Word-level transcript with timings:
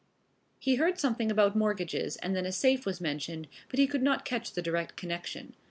He 0.57 0.77
heard 0.77 0.97
something 0.97 1.29
about 1.29 1.55
mortgages 1.55 2.15
and 2.15 2.35
then 2.35 2.47
a 2.47 2.51
safe 2.51 2.87
was 2.87 2.99
mentioned, 2.99 3.47
but 3.69 3.77
he 3.77 3.85
could 3.85 4.01
not 4.01 4.25
catch 4.25 4.51
the 4.53 4.61
direct 4.63 4.95
connection. 4.95 5.53